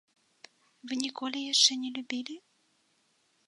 [0.87, 2.35] Вы ніколі яшчэ не любілі?